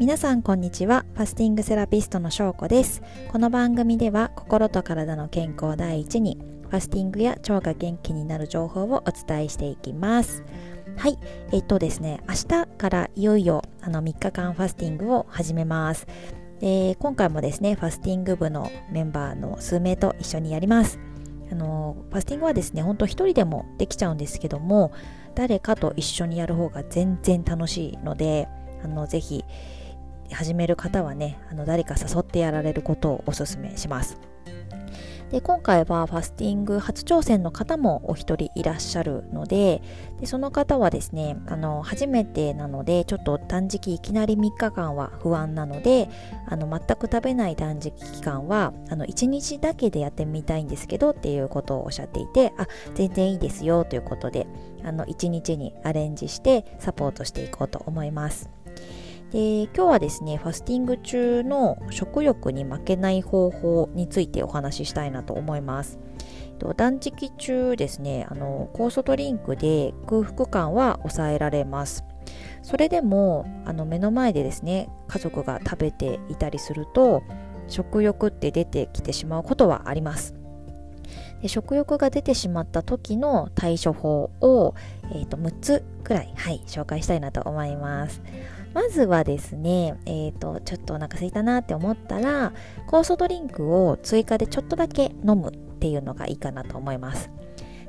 [0.00, 1.04] 皆さんこんにちは。
[1.12, 3.02] ファスティングセラピストのしょうこです。
[3.30, 10.42] この番組では心と体の健康第一にファスティングや腸が元気になる情報をお伝えしていきます。
[10.96, 11.18] はい。
[11.52, 16.06] えっとですね明日からいよいよあの3日間ファスティングを始めます。
[16.60, 20.98] で今回もですねファスティング部のメンバーの数名と一緒にやります。
[21.52, 24.92] あのファスティングはですねほんと一人でもできちゃうんですけども
[25.34, 28.48] 誰かと一緒にやる方が全然楽しいので
[28.82, 29.44] あのぜひ
[30.34, 34.18] 始める方はねあの誰か誘ってやられることをおすすめします
[35.30, 39.80] で今回はファスティング初挑戦の方もお一人いらっしゃるので
[40.20, 46.08] でその方はですねあの初めてなのでちょっと断食いきなり3日間は不安なので
[46.46, 54.48] あの全く食べない断食期間はあの1日だけでやってみたいんですけどっていうことをおっしゃっていてあ全然いいですよということで
[54.82, 58.59] あの1日にアレンジしてサポートしていこうと思います。
[59.30, 65.98] で今日はですねファスティング中の食欲に負けない方法についてお話ししたいなと思います。
[66.76, 72.04] 断食中ですねあの酵素ドリンクで空腹感は抑えられます。
[72.62, 77.22] それでもあの目の前でですね家族が食べていたりすると
[77.68, 80.39] 食欲って出てきてしまうことはあります。
[81.48, 84.74] 食欲が出てしまった時の対処法を、
[85.12, 88.22] えーと、6つくらい、はい、紹介したいなと思います
[88.74, 92.52] まずはですね、え、ー、と、ちょっとお腹すいたなって思ったら、
[92.86, 97.30] 酵素ドリンクを追加でちょっとだけ飲むっていうのがいいかなと思います。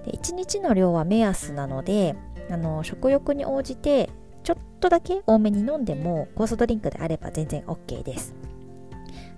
[0.06, 2.16] で1日の量は目安なので、
[2.50, 4.10] あの食欲に応じて
[4.44, 8.34] ちょっとだけ多めに飲んでも酵素ドリンクであれば全然 OK です。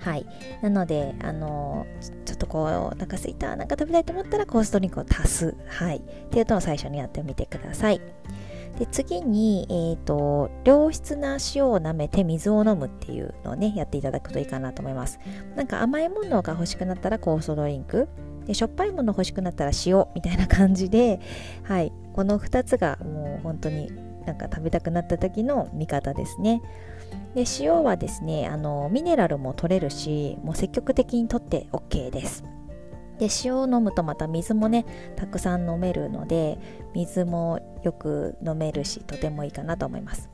[0.03, 0.25] はい。
[0.61, 1.85] なので、あの
[2.25, 5.55] ちょっとこう、お腹すいた、なんか食べたいと思ったら酵素ドリンクを足す。
[5.67, 5.97] はい。
[5.97, 8.01] っていうのを最初にやってみてください。
[8.77, 15.19] で次に、えーと、良質な塩を舐めて水を飲むっていうのをねやっていただくといいかなと思います
[15.55, 18.07] なんか甘いものが欲しくなったら酵素ドリンク
[18.45, 21.19] でしょっぱいもの欲しくなったら塩みたいな感じで
[21.63, 23.91] はいこの2つがもう本当に
[24.25, 26.61] なんか食べたくなった時の味方ですね。
[27.35, 32.44] で塩はですねあのミネラルも取れるしもう積極的に取って OK です。
[33.19, 34.85] で塩を飲むとまた水もね
[35.16, 36.57] たくさん飲めるので
[36.94, 40.29] 水もよく飲めるしとてもいいかなと思います。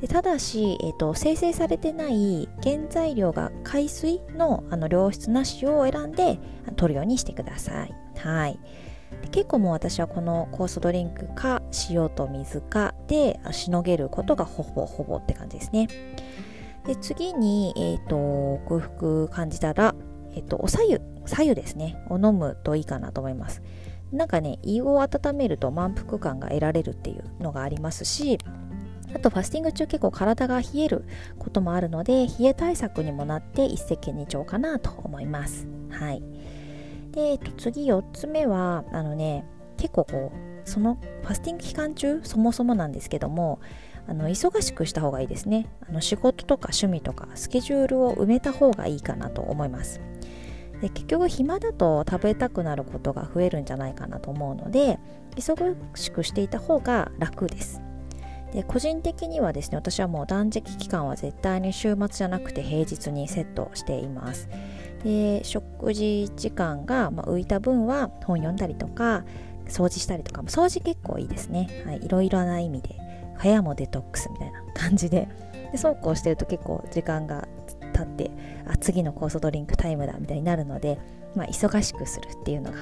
[0.00, 6.38] でただし、えーと、生成されてない原材料が海水のあの良質な塩を選んで
[6.76, 7.94] 取るようにしてください。
[8.18, 8.58] はい。
[9.30, 15.88] 結構もう私はこの酵素ドリンクか塩と水かでしのげることがほぼほぼって感じですね。
[16.86, 19.94] で次に、えーと、空腹感じたら、
[20.32, 21.96] えーとおさゆ左右ですね。
[22.10, 23.62] を飲むといいかなと思います。
[24.14, 28.38] なんかね胃を温めると満腹感が得られるっていうのがありますし
[29.14, 31.04] あとファスティング中結構体が冷える
[31.38, 35.66] こともあるので冷え対策にもなって一石二鳥かなと思います。
[35.90, 36.22] はい。
[37.14, 39.44] で、えっと、次4つ目はあのね
[39.76, 43.60] 結構こうそのファスティング期間中そもそもなんですけども
[44.06, 45.66] あの忙しくした方がいいですね。
[45.88, 50.00] あの仕事とか趣味とかスケジュールを埋めた方がいいかなと思います。
[50.82, 54.98] で結局暇だと食べたくなることが増えるんじゃないかなと思うので
[55.36, 57.80] 忙しくしていた方が楽です。
[58.52, 64.48] で個人的にはですね私はもう断食期間は絶対に週末じゃなくて平日にセットしています。
[65.04, 69.24] で食事時間が、ま浮いた分は本読んだりとか
[69.68, 72.96] 掃除したりとか掃除結構いいですね、はい、いろいろな意味で
[73.42, 75.28] 部屋もデトックスみたいな感じで
[75.72, 77.46] でそうこうしてると結構時間が
[77.92, 78.30] 経って
[78.66, 80.98] あ次の酵素ドリンクタイムだみたいになるので、
[81.34, 82.78] まあ、忙しくするっていうのが、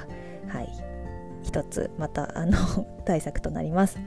[0.49, 0.69] はい、
[1.43, 2.57] 一つまたあの
[3.05, 3.99] 対策となります。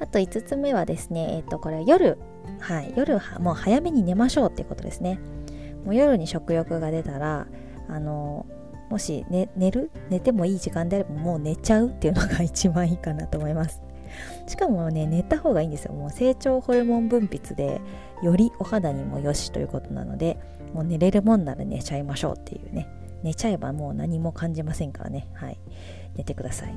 [0.00, 2.18] あと5つ目はですね、えっ、と、これ夜、
[2.58, 5.20] はい、夜もう早めに寝ましょうっていうことですね。
[5.84, 7.46] もう夜に食欲が出たら、
[7.88, 8.46] あの、
[8.90, 9.90] もし、ね、寝る？
[10.10, 13.82] 寝てもいい時間であればもう寝ちゃうっていうのが一番いいかなと思います。
[14.46, 15.94] しかもね寝た方がいいんですよ。
[15.94, 17.80] もう成長ホルモン分泌で
[18.22, 20.38] よりお肌にもよしということなので
[20.72, 22.88] もう寝れるもんなら寝ちゃいましょうっていうね。
[23.22, 25.28] 寝ちゃえばもう何も感じませんからね。
[25.34, 25.58] はい。
[26.14, 26.76] 寝てください。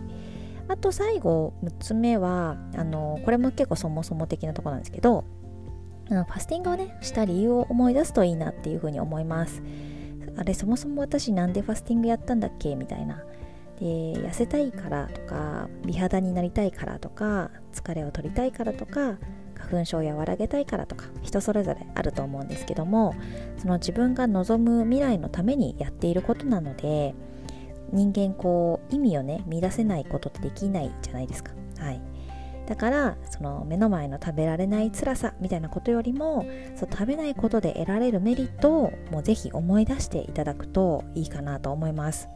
[0.70, 5.26] あと最後6つ目はあのこれも結構そもそも的なところなんですけど
[6.10, 9.62] あのファスティングをねした理由を思い出すといいなっていうふうに思います。
[10.38, 13.24] あれそもそも私なんでファスティングやったんだっけみたいな。
[13.80, 19.18] で痩せたいからとか美肌になりたいからとか疲れを取りたいからとか
[19.56, 23.14] 花粉症を和らげたいからとか人それぞれあると思うんですけども
[23.58, 27.14] その自分が望む未来のためにやっていることなので
[27.92, 31.54] 人間こう意味をね見出せないことってできないじゃないですか。
[31.80, 32.02] はい、
[32.68, 42.30] だからその目の前の食べられない辛さみたいなことよりもそう食べないことで得られるメリットをもうぜひ思い出していただくといいかなと思います。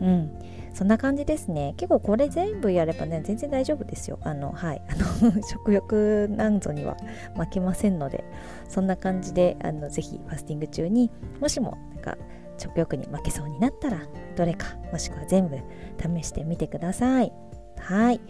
[0.00, 0.30] うん。
[0.72, 1.74] そんな感じですね。
[1.76, 4.18] 結構これ全部やればね全然大丈夫ですよ。
[4.22, 4.82] あのはい。
[4.88, 6.96] あの 食欲なんぞには
[7.36, 8.24] 負けませんので。
[8.68, 11.10] そんな感じであのぜひファスティング中に
[11.40, 12.16] もしもなんか
[12.58, 14.00] 食欲に負けそうになったら
[14.34, 15.58] どれかもしくは全部
[15.98, 17.32] 試してみてください。
[17.84, 18.20] はい。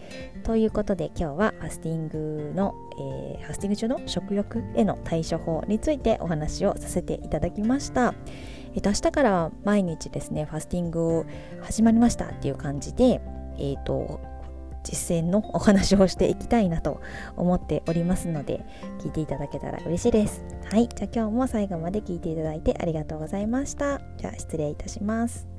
[0.43, 8.13] ということで今日はファスティングの、えー、ファスティング中の食欲への対処法についてお話をさせていただきました。
[8.73, 11.25] えっ、と、明日から毎日ですね、ファスティングを
[11.61, 13.21] 始まりましたっていう感じで、
[13.57, 14.19] えっ、ー、と、
[14.83, 17.01] 実践のお話をしていきたいなと
[17.37, 18.63] 思っておりますので
[18.99, 25.54] 聞いていただけたら嬉しいですはいじゃあ今日も最後まで聞いていただいてありがとうございましたじゃあ失礼いたします